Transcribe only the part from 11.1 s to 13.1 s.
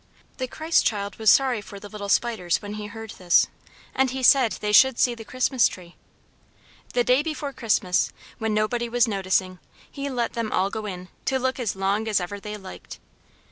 to look as long as ever they liked.